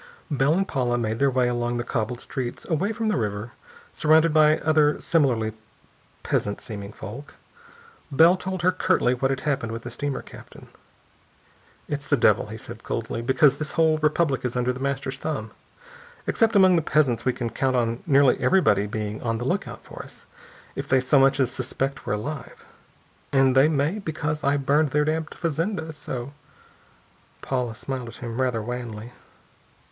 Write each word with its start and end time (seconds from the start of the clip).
Bell 0.31 0.53
and 0.55 0.67
Paula 0.67 0.97
made 0.97 1.19
their 1.19 1.29
way 1.29 1.47
along 1.47 1.77
the 1.77 1.83
cobbled 1.83 2.19
streets 2.19 2.65
away 2.65 2.91
from 2.91 3.07
the 3.09 3.17
river, 3.17 3.51
surrounded 3.93 4.33
by 4.33 4.57
other 4.61 4.99
similarly 4.99 5.53
peasant 6.23 6.59
seeming 6.59 6.91
folk. 6.91 7.35
Bell 8.11 8.35
told 8.35 8.63
her 8.63 8.71
curtly 8.71 9.13
what 9.13 9.29
had 9.29 9.41
happened 9.41 9.71
with 9.71 9.83
the 9.83 9.91
steamer 9.91 10.23
captain. 10.23 10.69
"It's 11.87 12.07
the 12.07 12.17
devil," 12.17 12.47
he 12.47 12.57
said 12.57 12.81
coldly, 12.81 13.21
"because 13.21 13.59
this 13.59 13.73
whole 13.73 13.99
republic 13.99 14.43
is 14.43 14.55
under 14.55 14.73
The 14.73 14.79
Master's 14.79 15.19
thumb. 15.19 15.51
Except 16.25 16.55
among 16.55 16.77
the 16.77 16.81
peasants 16.81 17.23
we 17.23 17.31
can 17.31 17.51
count 17.51 17.75
on 17.75 18.01
nearly 18.07 18.39
everybody 18.39 18.87
being 18.87 19.21
on 19.21 19.37
the 19.37 19.45
lookout 19.45 19.83
for 19.85 20.01
us, 20.01 20.25
if 20.75 20.87
they 20.87 20.99
so 20.99 21.19
much 21.19 21.39
as 21.39 21.51
suspect 21.51 22.07
we're 22.07 22.13
alive. 22.13 22.65
And 23.31 23.55
they 23.55 23.67
may 23.67 23.99
because 23.99 24.43
I 24.43 24.57
burned 24.57 24.89
their 24.89 25.05
damned 25.05 25.29
fazenda. 25.35 25.93
So...." 25.93 26.33
Paula 27.43 27.75
smiled 27.75 28.07
at 28.07 28.15
him, 28.15 28.41
rather 28.41 28.63
wanly. 28.63 29.11